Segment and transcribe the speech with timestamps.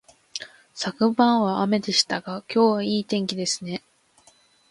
[0.73, 3.83] 昨晩は雨でしたが、今日はいい天気ですね